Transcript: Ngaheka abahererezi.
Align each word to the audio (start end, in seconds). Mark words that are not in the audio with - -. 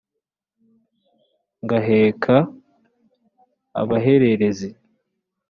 Ngaheka 1.63 2.35
abahererezi. 3.81 4.69